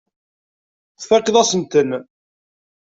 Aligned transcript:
Tfakkeḍ-asen-ten. 1.01 1.91